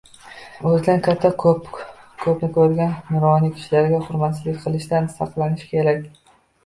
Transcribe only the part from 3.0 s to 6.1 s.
nuroniy kishilarga hurmatsizlik qilishdan saqlanish kerak.